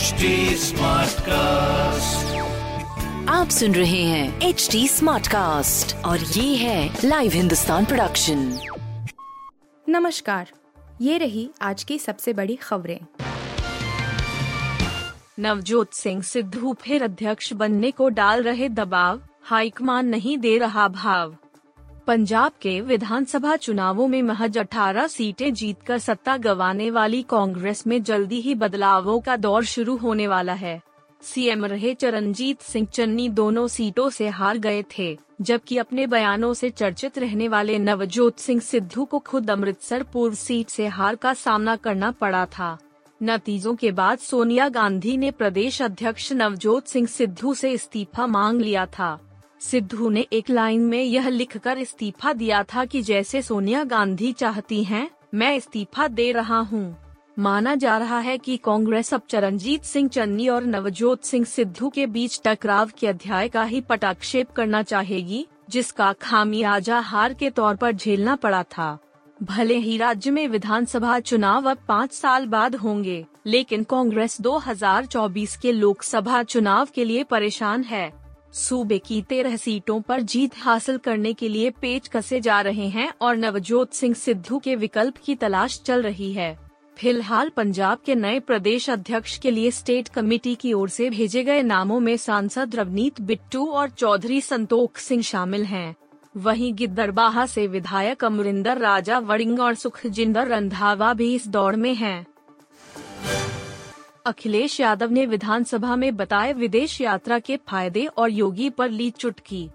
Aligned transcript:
HD 0.00 0.28
cast 1.20 2.36
आप 3.28 3.48
सुन 3.48 3.74
रहे 3.74 4.02
हैं 4.02 4.40
एच 4.40 4.68
डी 4.72 4.88
स्मार्ट 4.88 5.26
कास्ट 5.26 5.96
और 5.96 6.18
ये 6.18 6.56
है 6.56 6.98
लाइव 7.04 7.32
हिंदुस्तान 7.32 7.84
प्रोडक्शन 7.84 8.60
नमस्कार 9.88 10.50
ये 11.00 11.18
रही 11.18 11.50
आज 11.62 11.84
की 11.84 11.98
सबसे 11.98 12.32
बड़ी 12.32 12.56
खबरें। 12.56 13.00
नवजोत 15.38 15.94
सिंह 15.94 16.22
सिद्धू 16.22 16.76
फिर 16.80 17.04
अध्यक्ष 17.04 17.52
बनने 17.52 17.90
को 17.90 18.08
डाल 18.08 18.42
रहे 18.42 18.68
दबाव 18.68 19.20
हाईकमान 19.42 20.06
नहीं 20.06 20.38
दे 20.38 20.58
रहा 20.58 20.88
भाव। 20.88 21.36
पंजाब 22.10 22.52
के 22.62 22.80
विधानसभा 22.80 23.54
चुनावों 23.56 24.06
में 24.08 24.22
महज 24.22 24.58
18 24.58 25.06
सीटें 25.08 25.52
जीतकर 25.54 25.98
सत्ता 25.98 26.36
गंवाने 26.36 26.90
वाली 26.90 27.22
कांग्रेस 27.22 27.86
में 27.86 28.02
जल्दी 28.02 28.40
ही 28.40 28.54
बदलावों 28.54 29.20
का 29.20 29.36
दौर 29.36 29.64
शुरू 29.64 29.96
होने 29.96 30.26
वाला 30.26 30.52
है। 30.52 30.82
सीएम 31.22 31.64
रहे 31.64 31.94
चरणजीत 31.94 32.60
सिंह 32.60 32.86
चन्नी 32.86 33.28
दोनों 33.28 33.68
सीटों 33.68 34.08
से 34.10 34.28
हार 34.28 34.58
गए 34.58 34.82
थे, 34.98 35.18
जबकि 35.40 35.78
अपने 35.78 36.06
बयानों 36.06 36.52
से 36.54 36.70
चर्चित 36.70 37.18
रहने 37.18 37.48
वाले 37.48 37.78
नवजोत 37.78 38.38
सिंह 38.38 38.60
सिद्धू 38.60 39.04
को 39.04 39.18
खुद 39.18 39.50
अमृतसर 39.50 40.02
पूर्व 40.02 40.34
सीट 40.34 40.68
से 40.68 40.86
हार 40.88 41.14
का 41.14 41.34
सामना 41.34 41.76
करना 41.76 42.10
पड़ा 42.10 42.44
था। 42.46 42.78
नतीजों 43.22 43.74
के 43.74 43.92
बाद 43.92 44.18
सोनिया 44.18 44.68
गांधी 44.68 45.16
ने 45.16 45.30
प्रदेश 45.30 45.82
अध्यक्ष 45.82 46.32
नवजोत 46.32 46.86
सिंह 46.86 47.06
सिद्धू 47.06 47.54
से 47.54 47.72
इस्तीफा 47.72 48.26
मांग 48.26 48.60
लिया 48.60 48.86
था। 48.86 49.18
सिद्धू 49.60 50.08
ने 50.10 50.26
एक 50.32 50.50
लाइन 50.50 50.80
में 50.80 51.02
यह 51.02 51.28
लिखकर 51.28 51.78
इस्तीफा 51.78 52.32
दिया 52.32 52.62
था 52.62 52.84
कि 52.84 53.02
जैसे 53.02 53.42
सोनिया 53.42 53.84
गांधी 53.84 54.32
चाहती 54.32 54.82
हैं, 54.84 55.10
मैं 55.34 55.54
इस्तीफा 55.56 56.06
दे 56.08 56.30
रहा 56.32 56.58
हूँ। 56.58 56.96
माना 57.38 57.74
जा 57.74 57.96
रहा 57.98 58.18
है 58.18 58.38
कि 58.38 58.56
कांग्रेस 58.56 59.14
अब 59.14 59.22
चरणजीत 59.30 59.84
सिंह 59.84 60.08
चन्नी 60.08 60.48
और 60.48 60.64
नवजोत 60.64 61.24
सिंह 61.24 61.44
सिद्धू 61.44 61.88
के 61.88 62.06
बीच 62.06 62.40
टकराव 62.44 62.90
के 62.98 63.06
अध्याय 63.06 63.48
का 63.48 63.62
ही 63.62 63.80
पटाक्षेप 63.80 64.50
करना 64.50 64.82
चाहेगी 64.82 65.46
जिसका 65.70 66.12
खामियाजा 66.12 66.98
हार 67.00 67.34
के 67.34 67.50
तौर 67.50 67.76
पर 67.76 67.92
झेलना 67.92 68.36
पड़ा 68.36 68.62
था 68.62 68.98
भले 69.42 69.76
ही 69.76 69.96
राज्य 69.96 70.30
में 70.30 70.46
विधानसभा 70.48 71.18
चुनाव 71.20 71.70
अब 71.70 71.78
पाँच 71.88 72.12
साल 72.12 72.46
बाद 72.46 72.76
होंगे 72.76 73.24
लेकिन 73.46 73.84
कांग्रेस 73.84 74.40
2024 74.40 75.56
के 75.56 75.72
लोकसभा 75.72 76.42
चुनाव 76.42 76.88
के 76.94 77.04
लिए 77.04 77.24
परेशान 77.24 77.82
है 77.82 78.19
सूबे 78.52 78.98
की 78.98 79.20
तेरह 79.22 79.56
सीटों 79.56 80.00
पर 80.00 80.20
जीत 80.20 80.56
हासिल 80.58 80.96
करने 80.98 81.32
के 81.32 81.48
लिए 81.48 81.70
पेच 81.70 82.08
कसे 82.08 82.40
जा 82.40 82.60
रहे 82.60 82.88
हैं 82.88 83.12
और 83.20 83.36
नवजोत 83.36 83.92
सिंह 83.92 84.14
सिद्धू 84.14 84.58
के 84.58 84.74
विकल्प 84.76 85.16
की 85.24 85.34
तलाश 85.34 85.80
चल 85.80 86.02
रही 86.02 86.32
है 86.32 86.56
फ़िलहाल 86.96 87.48
पंजाब 87.48 87.98
के 88.06 88.14
नए 88.14 88.40
प्रदेश 88.40 88.88
अध्यक्ष 88.90 89.38
के 89.38 89.50
लिए 89.50 89.70
स्टेट 89.70 90.08
कमेटी 90.08 90.54
की 90.54 90.72
ओर 90.72 90.88
से 90.88 91.10
भेजे 91.10 91.44
गए 91.44 91.62
नामों 91.62 92.00
में 92.00 92.16
सांसद 92.16 92.74
रवनीत 92.74 93.20
बिट्टू 93.20 93.66
और 93.66 93.90
चौधरी 93.90 94.40
संतोख 94.40 94.98
सिंह 94.98 95.22
शामिल 95.22 95.64
हैं। 95.64 95.94
वहीं 96.36 96.74
गिद्दरबाहा 96.74 97.46
से 97.46 97.66
विधायक 97.66 98.24
अमरिंदर 98.24 98.78
राजा 98.78 99.18
वड़िंग 99.18 99.60
और 99.60 99.74
सुखजिंदर 99.74 100.48
रंधावा 100.48 101.12
भी 101.12 101.34
इस 101.34 101.48
दौड़ 101.48 101.76
में 101.76 101.94
हैं। 101.94 102.26
अखिलेश 104.26 104.80
यादव 104.80 105.10
ने 105.10 105.26
विधानसभा 105.26 105.96
में 105.96 106.16
बताए 106.16 106.52
विदेश 106.52 107.00
यात्रा 107.00 107.38
के 107.38 107.56
फ़ायदे 107.68 108.06
और 108.06 108.30
योगी 108.30 108.70
पर 108.70 108.90
ली 108.90 109.10
चुटकी 109.10 109.68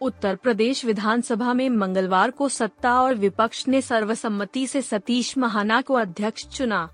उत्तर 0.00 0.34
प्रदेश 0.36 0.84
विधानसभा 0.84 1.52
में 1.54 1.68
मंगलवार 1.68 2.30
को 2.30 2.48
सत्ता 2.48 3.00
और 3.00 3.14
विपक्ष 3.14 3.68
ने 3.68 3.80
सर्वसम्मति 3.82 4.66
से 4.66 4.82
सतीश 4.82 5.38
महाना 5.38 5.80
को 5.80 5.94
अध्यक्ष 5.94 6.46
चुना। 6.46 6.88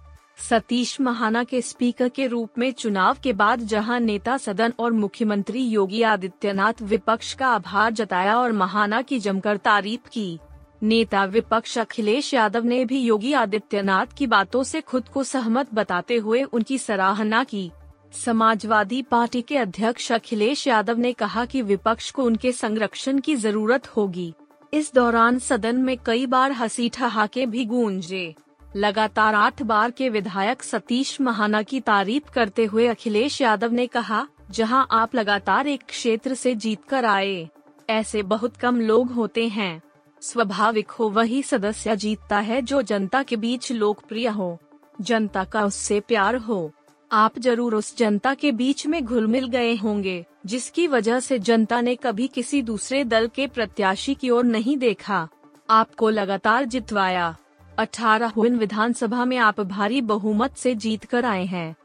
सतीश 0.51 1.01
महाना 1.01 1.45
के 1.45 1.61
स्पीकर 1.63 2.09
के 2.09 2.27
रूप 2.27 2.59
में 2.59 2.71
चुनाव 2.73 3.17
के 3.23 3.33
बाद 3.33 3.61
जहाँ 3.61 3.99
नेता 4.01 4.37
सदन 4.37 4.73
और 4.79 4.93
मुख्यमंत्री 4.93 5.63
योगी 5.63 6.03
आदित्यनाथ 6.03 6.83
विपक्ष 6.83 7.35
का 7.35 7.49
आभार 7.49 7.93
जताया 7.93 8.39
और 8.39 8.53
महाना 8.53 9.03
की 9.03 9.19
जमकर 9.19 9.57
तारीफ़ 9.57 10.09
की। 10.09 10.39
नेता 10.83 11.25
विपक्ष 11.25 11.77
अखिलेश 11.79 12.33
यादव 12.35 12.65
ने 12.65 12.85
भी 12.85 12.99
योगी 12.99 13.33
आदित्यनाथ 13.33 14.07
की 14.19 14.27
बातों 14.27 14.63
से 14.63 14.81
खुद 14.81 15.09
को 15.09 15.23
सहमत 15.25 15.75
बताते 15.75 16.17
हुए 16.17 16.43
उनकी 16.43 16.79
सराहना 16.79 17.43
की। 17.45 17.71
समाजवादी 18.15 19.03
पार्टी 19.03 19.43
के 19.43 19.57
अध्यक्ष 19.57 20.11
अखिलेश 20.13 20.67
यादव 20.67 20.99
ने 20.99 21.13
कहा 21.13 21.45
कि 21.45 21.63
विपक्ष 21.63 22.11
को 22.11 22.25
उनके 22.25 22.53
संरक्षण 22.53 23.19
की 23.19 23.37
ज़रूरत 23.37 23.87
होगी। 23.89 24.33
इस 24.73 24.93
दौरान 24.95 25.39
सदन 25.39 25.77
में 25.77 25.97
कई 26.07 26.27
बार 26.27 26.53
हँसी 26.53 26.89
ठहाके 26.89 27.47
भी 27.47 27.65
गूंजे। 27.65 28.35
लगातार 28.77 29.35
आठ 29.35 29.63
बार 29.63 29.91
के 29.91 30.09
विधायक 30.09 30.63
सतीश 30.63 31.21
महाना 31.21 31.63
की 31.63 31.81
तारीफ़ 31.81 32.31
करते 32.31 32.65
हुए 32.65 32.87
अखिलेश 32.87 33.41
यादव 33.41 33.73
ने 33.73 33.87
कहा, 33.87 34.27
जहाँ 34.51 34.87
आप 34.91 35.15
लगातार 35.15 35.67
एक 35.67 35.83
क्षेत्र 35.83 36.35
से 36.35 36.55
जीत 36.55 36.85
कर 36.85 37.05
आए, 37.05 37.49
ऐसे 37.91 38.23
बहुत 38.25 38.57
कम 38.57 38.81
लोग 38.81 39.13
होते 39.13 39.49
हैं। 39.49 39.83
स्वाभाविक 40.23 40.91
हो, 40.91 41.09
वही 41.09 41.43
सदस्य 41.43 41.97
जीतता 41.97 42.39
है 42.39 42.63
जो 42.63 42.83
जनता 42.83 43.23
के 43.23 43.37
बीच 43.37 43.73
लोकप्रिय 43.73 44.29
हो। 44.29 44.59
जनता 45.01 45.45
का 45.45 45.65
उससे 45.65 46.01
प्यार 46.01 46.37
हो। 46.37 46.73
आप 47.13 47.39
ज़रूर 47.39 47.75
उस 47.75 47.97
जनता 47.97 48.35
के 48.35 48.53
बीच 48.53 48.87
में 48.87 49.05
घुल 49.05 49.27
मिल 49.27 49.49
गए 49.49 49.75
होंगे, 49.77 50.27
जिसकी 50.47 50.87
वजह 50.87 51.21
से 51.21 51.39
जनता 51.39 51.81
ने 51.81 51.97
कभी 51.97 52.29
किसी 52.29 52.63
दूसरे 52.63 53.05
दल 53.05 53.27
के 53.27 53.47
प्रत्याशी 53.47 54.15
की 54.15 54.31
ओर 54.31 54.45
नहीं 54.45 54.77
देखा। 54.77 55.29
आपको 55.71 56.11
लगातार 56.11 56.65
जितवाया। 56.65 57.37
अठारह 57.79 58.33
विधानसभा 58.37 59.25
में 59.25 59.37
आप 59.39 59.61
भारी 59.61 60.01
बहुमत 60.01 60.57
से 60.57 60.75
जीत 60.75 61.05
कर 61.05 61.25
आए 61.25 61.45
हैं। 61.45 61.77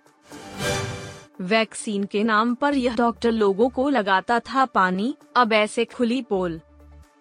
वैक्सीन 1.41 2.03
के 2.03 2.23
नाम 2.23 2.55
पर 2.55 2.73
यह 2.73 2.95
डॉक्टर 2.95 3.31
लोगों 3.31 3.69
को 3.69 3.89
लगाता 3.89 4.39
था 4.39 4.65
पानी, 4.65 5.15
अब 5.35 5.53
ऐसे 5.53 5.85
खुली 5.85 6.21
पोल। 6.21 6.61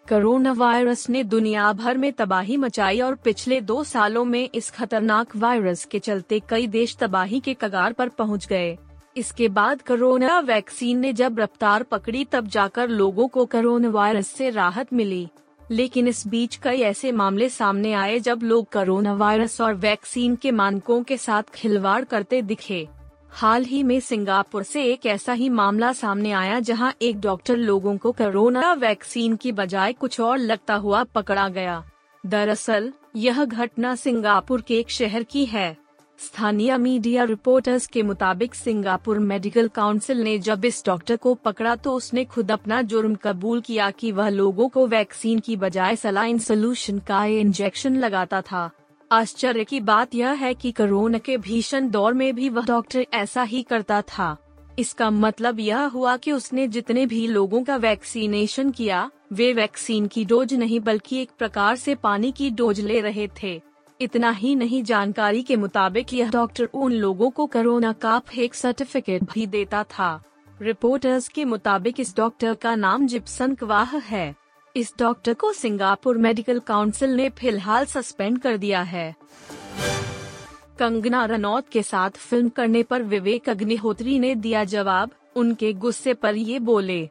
कोरोना 0.08 0.52
वायरस 0.52 1.10
ने 1.10 1.24
दुनिया 1.24 1.72
भर 1.72 1.96
में 1.96 2.12
तबाही 2.12 2.56
मचाई 2.56 3.00
और 3.00 3.14
पिछले 3.14 3.60
दो 3.60 3.84
सालों 3.84 4.24
में 4.24 4.50
इस 4.54 4.70
खतरनाक 4.70 5.36
वायरस 5.36 5.84
के 5.84 5.98
चलते 5.98 6.40
कई 6.48 6.66
देश 6.66 6.96
तबाही 6.96 7.40
के 7.40 7.54
कगार 7.54 7.92
पर 7.92 8.08
पहुँच 8.08 8.46
गए। 8.46 8.78
इसके 9.16 9.48
बाद 9.48 9.82
कोरोना 9.82 10.38
वैक्सीन 10.40 10.98
ने 10.98 11.12
जब 11.12 11.40
रफ्तार 11.40 11.82
पकड़ी 11.82 12.24
तब 12.24 12.46
जाकर 12.46 12.88
लोगों 12.88 13.28
को 13.28 13.44
कोरोना 13.44 13.88
वायरस 13.88 14.26
से 14.26 14.50
राहत 14.50 14.92
मिली। 14.92 15.28
लेकिन 15.70 16.08
इस 16.08 16.26
बीच 16.26 16.56
कई 16.56 16.80
ऐसे 16.80 17.12
मामले 17.12 17.48
सामने 17.48 17.92
आए 17.92 18.18
जब 18.18 18.40
लोग 18.42 18.72
कोरोना 18.72 19.14
वायरस 19.14 19.60
और 19.60 19.74
वैक्सीन 19.74 20.36
के 20.36 20.50
मानकों 20.50 21.02
के 21.02 21.16
साथ 21.16 21.42
खिलवाड़ 21.54 22.04
करते 22.04 22.42
दिखे। 22.42 22.88
हाल 23.30 23.64
ही 23.64 23.82
में 23.82 24.00
सिंगापुर 24.00 24.62
से 24.62 24.84
एक 24.84 25.06
ऐसा 25.06 25.32
ही 25.32 25.48
मामला 25.48 25.92
सामने 25.92 26.32
आया 26.32 26.60
जहाँ 26.60 26.94
एक 27.02 27.20
डॉक्टर 27.20 27.56
लोगों 27.56 27.96
को 27.96 28.12
कोरोना 28.12 28.72
वैक्सीन 28.72 29.36
की 29.36 29.52
बजाय 29.52 29.92
कुछ 29.92 30.20
और 30.20 30.38
लगता 30.38 30.74
हुआ 30.74 31.04
पकड़ा 31.04 31.48
गया। 31.48 31.84
दरअसल, 32.26 32.92
यह 33.16 33.44
घटना 33.44 33.94
सिंगापुर 33.94 34.60
के 34.60 34.78
एक 34.78 34.90
शहर 34.90 35.22
की 35.22 35.44
है। 35.44 35.76
स्थानीय 36.18 36.78
मीडिया 36.78 37.24
रिपोर्टर्स 37.24 37.86
के 37.86 38.02
मुताबिक 38.02 38.54
सिंगापुर 38.54 39.18
मेडिकल 39.18 39.68
काउंसिल 39.68 40.22
ने 40.22 40.38
जब 40.38 40.64
इस 40.64 40.82
डॉक्टर 40.86 41.16
को 41.16 41.34
पकड़ा 41.34 41.76
तो 41.76 41.92
उसने 41.92 42.24
खुद 42.24 42.50
अपना 42.50 42.82
जुर्म 42.82 43.14
कबूल 43.14 43.60
किया 43.60 43.90
कि 43.90 44.12
वह 44.12 44.28
लोगों 44.28 44.68
को 44.68 44.86
वैक्सीन 44.86 45.38
की 45.38 45.56
बजाय 45.56 45.96
सलाइन 45.96 46.38
सोल्यूशन 46.38 46.98
का 46.98 47.24
इंजेक्शन 47.24 47.96
लगाता 47.96 48.40
था। 48.42 48.70
आश्चर्य 49.12 49.64
की 49.64 49.80
बात 49.80 50.14
यह 50.14 50.30
है 50.30 50.54
कि 50.54 50.72
कोरोना 50.72 51.18
के 51.18 51.36
भीषण 51.36 51.88
दौर 51.88 52.14
में 52.14 52.34
भी 52.34 52.48
वह 52.48 52.64
डॉक्टर 52.66 53.06
ऐसा 53.14 53.42
ही 53.42 53.62
करता 53.62 54.02
था। 54.02 54.36
इसका 54.78 55.10
मतलब 55.10 55.60
यह 55.60 55.84
हुआ 55.84 56.16
कि 56.16 56.32
उसने 56.32 56.68
जितने 56.68 57.06
भी 57.06 57.26
लोगों 57.26 57.62
का 57.64 57.76
वैक्सीनेशन 57.76 58.70
किया, 58.70 59.10
वे 59.32 59.52
वैक्सीन 59.52 60.06
की 60.06 60.24
डोज 60.24 60.54
नहीं 60.54 60.80
बल्कि 60.80 61.18
एक 61.18 61.30
प्रकार 61.38 61.76
से 61.76 61.94
पानी 61.94 62.32
की 62.32 62.50
डोज 62.50 62.80
ले 62.80 63.00
रहे 63.00 63.28
थे। 63.42 63.60
इतना 64.00 64.30
ही 64.30 64.54
नहीं, 64.54 64.82
जानकारी 64.82 65.42
के 65.42 65.56
मुताबिक 65.56 66.14
यह 66.14 66.30
डॉक्टर 66.30 66.68
उन 66.74 66.92
लोगों 66.92 67.30
को 67.30 67.46
कोरोना 67.46 67.92
का 67.92 68.18
फेक 68.18 68.54
सर्टिफिकेट 68.54 69.22
भी 69.32 69.46
देता 69.46 69.82
था। 69.82 70.22
रिपोर्टर्स 70.62 71.28
के 71.28 71.44
मुताबिक 71.44 72.00
इस 72.00 72.16
डॉक्टर 72.16 72.54
का 72.54 72.74
नाम 72.74 73.06
जिप्सन 73.06 73.54
कवाह 73.54 73.96
है। 73.96 74.45
इस 74.76 74.92
डॉक्टर 74.98 75.34
को 75.34 75.52
सिंगापुर 75.52 76.18
मेडिकल 76.18 76.58
काउंसिल 76.58 77.10
ने 77.10 77.28
फ़िलहाल 77.28 77.84
सस्पेंड 77.84 78.38
कर 78.38 78.56
दिया 78.56 78.82
है। 78.82 79.16
कंगना 80.78 81.24
रनौत 81.24 81.68
के 81.68 81.82
साथ 81.82 82.10
फ़िल्म 82.10 82.48
करने 82.48 82.82
पर 82.82 83.02
विवेक 83.02 83.48
अग्निहोत्री 83.48 84.18
ने 84.18 84.34
दिया 84.34 84.64
जवाब, 84.64 85.10
उनके 85.36 85.72
गुस्से 85.72 86.14
पर 86.14 86.34
ये 86.34 86.58
बोले। 86.58 87.10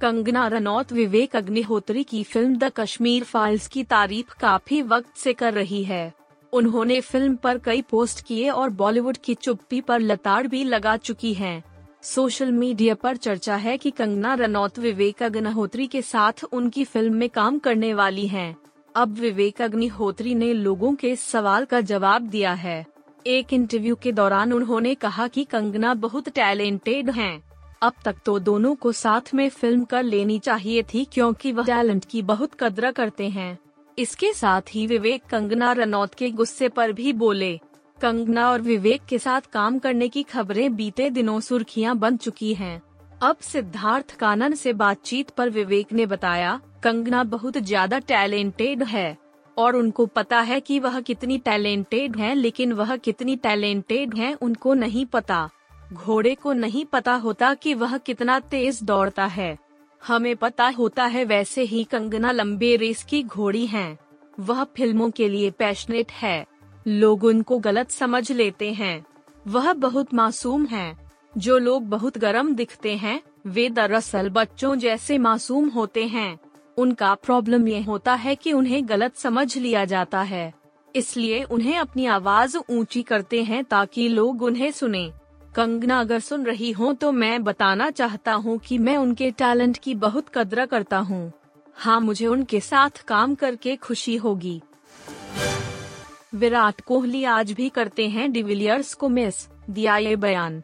कंगना 0.00 0.46
रनौत 0.46 0.92
विवेक 0.92 1.36
अग्निहोत्री 1.36 2.04
की 2.04 2.22
फ़िल्म 2.22 2.56
द 2.56 2.72
कश्मीर 2.76 3.24
फाइल्स 3.24 3.68
की 3.68 3.84
तारीफ़ 3.84 4.34
काफ़ी 4.40 4.82
वक्त 4.82 5.16
से 5.16 5.32
कर 5.32 5.52
रही 5.52 5.84
है। 5.84 6.12
उन्होंने 6.52 7.00
फ़िल्म 7.00 7.36
पर 7.36 7.58
कई 7.58 7.82
पोस्ट 7.82 8.26
किए 8.26 8.50
और 8.50 8.70
बॉलीवुड 8.70 9.16
की 9.16 9.34
चुप्पी 9.34 9.80
पर 9.80 10.00
लताड़ 10.00 10.46
भी 10.46 10.64
लगा 10.64 10.96
चुकी 10.96 11.34
हैं। 11.34 11.69
सोशल 12.02 12.52
मीडिया 12.52 12.94
पर 12.94 13.16
चर्चा 13.16 13.56
है 13.56 13.76
कि 13.78 13.90
कंगना 13.90 14.34
रनौत, 14.34 14.78
विवेक 14.78 15.22
अग्निहोत्री 15.22 15.86
के 15.86 16.00
साथ 16.02 16.44
उनकी 16.44 16.84
फ़िल्म 16.84 17.14
में 17.14 17.28
काम 17.28 17.58
करने 17.58 17.92
वाली 17.94 18.26
हैं। 18.26 18.56
अब 18.94 19.18
विवेक 19.18 19.60
अग्निहोत्री 19.62 20.34
ने 20.34 20.52
लोगों 20.52 20.94
के 20.94 21.14
सवाल 21.16 21.64
का 21.64 21.80
जवाब 21.80 22.28
दिया 22.28 22.52
है 22.54 22.84
एक 23.26 23.52
इंटरव्यू 23.52 23.96
के 23.96 24.12
दौरान 24.12 24.52
उन्होंने 24.52 24.94
कहा 24.94 25.28
कि 25.28 25.44
कंगना 25.44 25.94
बहुत 25.96 26.28
टैलेंटेड 26.28 27.10
हैं। 27.10 27.42
अब 27.82 27.92
तक 28.04 28.16
तो 28.24 28.38
दोनों 28.38 28.74
को 28.74 28.92
साथ 28.92 29.34
में 29.34 29.48
फ़िल्म 29.48 29.84
कर 29.84 30.02
लेनी 30.02 30.38
चाहिए 30.38 30.82
थी 30.84 31.04
क्योंकि 31.04 31.52
वह 31.52 31.66
टैलेंट 31.66 32.04
की 32.04 32.22
बहुत 32.22 32.54
कदर 32.60 32.90
करते 32.92 33.28
हैं 33.28 33.58
इसके 33.98 34.32
साथ 34.32 34.74
ही 34.74 34.86
विवेक 34.86 35.22
कंगना 35.30 35.72
रनौत 35.72 36.14
के 36.14 36.30
गुस्से 36.30 36.68
पर 36.68 36.92
भी 36.92 37.12
बोले 37.12 37.58
कंगना 38.00 38.50
और 38.50 38.60
विवेक 38.60 39.04
के 39.08 39.18
साथ 39.18 39.40
काम 39.52 39.78
करने 39.78 40.08
की 40.08 40.22
खबरें 40.22 40.74
बीते 40.76 41.08
दिनों 41.10 41.38
सुर्खियाँ 41.40 41.96
बन 41.96 42.16
चुकी 42.16 42.52
हैं। 42.54 42.80
अब 43.22 43.36
सिद्धार्थ 43.42 44.14
कानन 44.16 44.54
से 44.54 44.72
बातचीत 44.74 45.30
पर 45.30 45.50
विवेक 45.50 45.92
ने 45.92 46.06
बताया, 46.06 46.60
कंगना 46.82 47.22
बहुत 47.24 47.58
ज़्यादा 47.58 47.98
टैलेंटेड 47.98 48.82
है, 48.82 49.16
और 49.56 49.76
उनको 49.76 50.06
पता 50.06 50.40
है 50.40 50.60
कि 50.60 50.78
वह 50.78 51.00
कितनी 51.00 51.38
टैलेंटेड 51.38 52.16
है, 52.16 52.34
लेकिन 52.34 52.72
वह 52.72 52.96
कितनी 52.96 53.36
टैलेंटेड 53.36 54.14
है 54.14 54.32
उनको 54.34 54.74
नहीं 54.74 55.04
पता 55.06 55.48
घोड़े 55.92 56.34
को 56.34 56.52
नहीं 56.52 56.84
पता 56.84 57.14
होता 57.14 57.52
कि 57.54 57.74
वह 57.74 57.96
कितना 57.98 58.38
तेज 58.40 58.82
दौड़ता 58.82 59.24
है 59.26 59.56
हमें 60.02 60.34
पता 60.36 60.68
होता 60.68 61.04
है 61.04 61.24
वैसे 61.24 61.62
ही 61.62 61.82
कंगना 61.84 62.30
लंबे 62.32 62.74
रेस 62.76 63.02
की 63.04 63.22
घोड़ी 63.22 63.64
हैं। 63.66 63.98
वह 64.40 64.62
फ़िल्मों 64.76 65.10
के 65.10 65.28
लिए 65.28 65.50
पैशनेट 65.50 66.12
है 66.12 66.44
लोग 66.88 67.24
उनको 67.24 67.58
गलत 67.58 67.90
समझ 67.90 68.32
लेते 68.32 68.72
हैं। 68.72 69.06
वह 69.48 69.72
बहुत 69.72 70.14
मासूम 70.14 70.66
है। 70.66 70.96
जो 71.38 71.58
लोग 71.58 71.88
बहुत 71.88 72.18
गर्म 72.18 72.54
दिखते 72.54 72.96
हैं, 72.96 73.22
वे 73.46 73.70
दरअसल 73.70 74.30
बच्चों 74.30 74.76
जैसे 74.76 75.18
मासूम 75.18 75.68
होते 75.68 76.06
हैं। 76.06 76.40
उनका 76.78 77.14
प्रॉब्लम 77.14 77.68
ये 77.68 77.82
होता 77.82 78.14
है 78.14 78.34
कि 78.34 78.52
उन्हें 78.52 78.88
गलत 78.88 79.16
समझ 79.16 79.58
लिया 79.58 79.84
जाता 79.84 80.22
है। 80.22 80.54
इसलिए 80.96 81.42
उन्हें 81.44 81.78
अपनी 81.78 82.06
आवाज़ 82.06 82.56
ऊँची 82.70 83.02
करते 83.02 83.42
हैं 83.42 83.64
ताकि 83.64 84.08
लोग 84.08 84.42
उन्हें 84.42 84.70
सुने। 84.70 85.12
कंगना, 85.54 86.00
अगर 86.00 86.20
सुन 86.20 86.44
रही 86.44 86.72
हो 86.72 86.92
तो 86.92 87.12
मैं 87.12 87.44
बताना 87.44 87.90
चाहता 87.90 88.32
हूँ 88.32 88.58
कि 88.58 88.78
मैं 88.78 88.96
उनके 88.96 89.30
टैलेंट 89.30 89.78
की 89.78 89.94
बहुत 89.94 90.28
कदर 90.28 90.66
करता 90.66 90.98
हूँ। 90.98 91.32
हाँ 91.74 92.00
मुझे 92.00 92.26
उनके 92.26 92.60
साथ 92.60 93.04
काम 93.08 93.34
करके 93.34 93.76
खुशी 93.76 94.16
होगी। 94.16 94.60
विराट 96.34 96.80
कोहली 96.80 97.24
आज 97.24 97.52
भी 97.52 97.68
करते 97.68 98.08
हैं 98.08 98.32
डिविलियर्स 98.32 98.94
को 98.94 99.08
मिस 99.08 99.48
दिया 99.70 99.96
ये 99.96 100.16
बयान। 100.16 100.62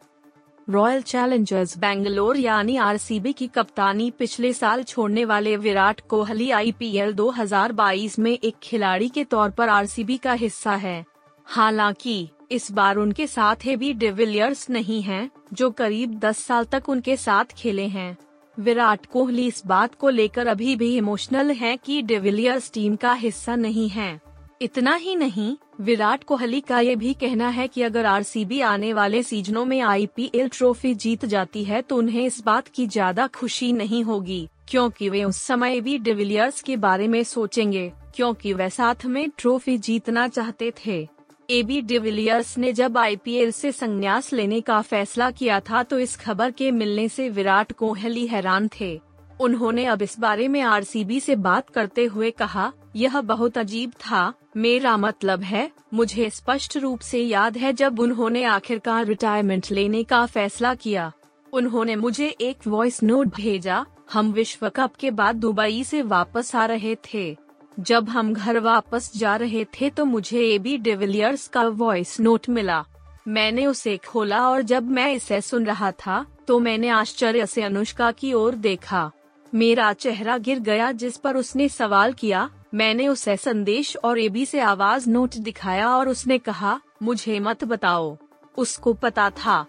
रॉयल 0.69 1.01
चैलेंजर्स 1.01 1.77
बेंगलोर 1.77 2.37
यानी 2.37 2.77
आरसीबी 2.77 3.33
की 3.33 3.47
कप्तानी 3.47 4.11
पिछले 4.11 4.53
साल 4.53 4.83
छोड़ने 4.83 5.25
वाले 5.25 5.57
विराट 5.57 6.01
कोहली 6.01 6.51
आईपीएल 6.51 7.13
2022 7.13 8.19
में 8.19 8.31
एक 8.31 8.55
खिलाड़ी 8.63 9.09
के 9.09 9.23
तौर 9.23 9.49
पर 9.49 9.69
आरसीबी 9.69 10.17
का 10.17 10.33
हिस्सा 10.33 10.75
है। 10.75 11.05
हालाँकि 11.45 12.29
इस 12.51 12.71
बार 12.71 12.95
उनके 12.95 13.27
साथ 13.27 13.55
है 13.65 13.75
भी 13.75 13.93
डिविलियर्स 13.93 14.69
नहीं 14.69 15.01
हैं, 15.01 15.31
जो 15.53 15.71
करीब 15.71 16.19
10 16.19 16.37
साल 16.37 16.65
तक 16.65 16.89
उनके 16.89 17.17
साथ 17.17 17.45
खेले 17.57 17.87
हैं। 17.87 18.17
विराट 18.59 19.05
कोहली 19.05 19.47
इस 19.47 19.63
बात 19.65 19.95
को 19.95 20.09
लेकर 20.09 20.47
अभी 20.47 20.75
भी 20.75 20.97
इमोशनल 20.97 21.51
हैं 21.51 21.77
कि 21.77 22.01
डिविलियर्स 22.01 22.71
टीम 22.73 22.95
का 22.95 23.13
हिस्सा 23.13 23.55
नहीं 23.55 23.89
है। 23.89 24.26
इतना 24.61 24.93
ही 24.95 25.15
नहीं, 25.15 25.55
विराट 25.81 26.23
कोहली 26.23 26.59
का 26.61 26.79
ये 26.79 26.95
भी 26.95 27.13
कहना 27.13 27.49
है 27.49 27.67
कि 27.67 27.81
अगर 27.81 28.05
आरसीबी 28.05 28.61
आने 28.61 28.91
वाले 28.93 29.21
सीजनों 29.23 29.65
में 29.65 29.79
आईपीएल 29.81 30.47
ट्रॉफी 30.49 30.93
जीत 30.95 31.25
जाती 31.25 31.63
है 31.63 31.81
तो 31.81 31.97
उन्हें 31.97 32.25
इस 32.25 32.41
बात 32.43 32.67
की 32.67 32.87
ज़्यादा 32.87 33.27
खुशी 33.27 33.71
नहीं 33.73 34.03
होगी, 34.03 34.47
क्योंकि 34.67 35.09
वे 35.09 35.23
उस 35.23 35.41
समय 35.41 35.79
भी 35.81 35.97
डिविलियर्स 35.99 36.61
के 36.61 36.77
बारे 36.77 37.07
में 37.07 37.23
सोचेंगे, 37.25 37.91
क्योंकि 38.15 38.53
वे 38.53 38.69
साथ 38.69 39.05
में 39.05 39.29
ट्रॉफी 39.37 39.77
जीतना 39.79 40.27
चाहते 40.27 40.71
थे। 40.77 41.07
ए 41.49 41.61
बी 41.63 41.81
डिविलियर्स 41.83 42.57
ने 42.57 42.71
जब 42.73 42.97
आईपीएल 42.97 43.51
से 43.51 43.71
संन्यास 43.71 44.33
लेने 44.33 44.61
का 44.61 44.81
फैसला 44.83 45.29
किया 45.31 45.59
था 45.59 45.83
तो 45.83 45.99
इस 45.99 46.15
खबर 46.17 46.51
के 46.51 46.71
मिलने 46.71 47.07
से 47.09 47.29
विराट 47.29 47.71
कोहली 47.73 48.25
हैरान 48.27 48.69
थे। 48.79 48.99
उन्होंने 49.39 49.85
अब 49.85 50.01
इस 50.01 50.19
बारे 50.19 50.47
में 50.47 50.61
आरसीबी 50.63 51.19
से 51.19 51.35
बात 51.37 51.69
करते 51.69 52.05
हुए 52.05 52.31
कहा 52.31 52.71
यह 52.97 53.19
बहुत 53.21 53.57
अजीब 53.57 53.91
था, 53.91 54.33
मेरा 54.57 54.95
मतलब 54.97 55.41
है, 55.41 55.69
मुझे 55.93 56.29
स्पष्ट 56.29 56.77
रूप 56.77 56.99
से 56.99 57.19
याद 57.19 57.57
है 57.57 57.73
जब 57.73 57.99
उन्होंने 57.99 58.43
आखिरकार 58.43 59.05
रिटायरमेंट 59.05 59.67
लेने 59.71 60.03
का 60.03 60.25
फैसला 60.25 60.73
किया। 60.75 61.11
उन्होंने 61.53 61.95
मुझे 61.95 62.27
एक 62.41 62.67
वॉइस 62.67 63.01
नोट 63.03 63.27
भेजा, 63.35 63.85
हम 64.13 64.31
विश्व 64.31 64.67
कप 64.69 64.95
के 64.95 65.11
बाद 65.11 65.35
दुबई 65.35 65.83
से 65.83 66.01
वापस 66.01 66.55
आ 66.55 66.65
रहे 66.65 66.95
थे। 67.13 67.35
जब 67.77 68.09
हम 68.09 68.33
घर 68.33 68.59
वापस 68.59 69.11
जा 69.17 69.35
रहे 69.35 69.63
थे 69.73 69.89
तो 69.89 70.05
मुझे 70.05 70.41
ए 70.45 70.57
बी 70.59 70.77
डिविलियर्स 70.79 71.47
का 71.47 71.67
वॉइस 71.67 72.19
नोट 72.19 72.49
मिला। 72.49 72.83
मैंने 73.27 73.65
उसे 73.65 73.97
खोला 73.97 74.47
और 74.49 74.61
जब 74.63 74.89
मैं 74.89 75.11
इसे 75.13 75.41
सुन 75.41 75.65
रहा 75.65 75.91
था 75.91 76.25
तो 76.47 76.59
मैंने 76.59 76.89
आश्चर्य 76.89 77.45
से 77.45 77.61
अनुष्का 77.61 78.11
की 78.11 78.33
ओर 78.33 78.55
देखा। 78.57 79.11
मेरा 79.53 79.93
चेहरा 79.93 80.37
गिर 80.37 80.59
गया 80.59 80.91
जिस 80.93 81.17
पर 81.17 81.37
उसने 81.37 81.67
सवाल 81.69 82.13
किया 82.13 82.49
मैंने 82.77 83.07
उसे 83.07 83.37
संदेश 83.37 83.97
और 83.97 84.19
एबी 84.19 84.45
से 84.45 84.59
आवाज़ 84.59 85.09
नोट 85.09 85.35
दिखाया 85.35 85.89
और 85.89 86.09
उसने 86.09 86.37
कहा, 86.37 86.81
मुझे 87.03 87.39
मत 87.39 87.63
बताओ। 87.63 88.17
उसको 88.57 88.93
पता 88.93 89.29
था। 89.29 89.65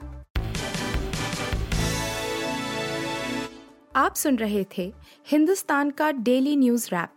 आप 3.97 4.15
सुन 4.15 4.37
रहे 4.37 4.65
थे 4.79 4.93
हिंदुस्तान 5.27 5.91
का 5.91 6.11
डेली 6.11 6.57
न्यूज़ 6.57 6.89
रैप, 6.93 7.09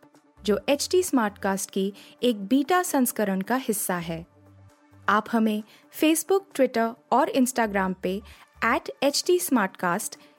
जो 0.43 0.59
एच 0.69 0.88
टी 0.91 1.03
स्मार्ट 1.03 1.38
कास्ट 1.38 1.71
की 1.71 1.93
एक 2.23 2.45
बीटा 2.45 2.83
संस्करण 2.83 3.41
का 3.41 3.55
हिस्सा 3.55 3.95
है। 3.95 4.25
आप 5.09 5.25
हमें 5.31 5.63
फेसबुक 5.91 6.47
ट्विटर 6.53 6.89
और 7.11 7.29
इंस्टाग्राम 7.29 7.93
पे 7.93 8.21
एट 8.65 8.91
एच 9.03 9.23
टी 9.27 9.39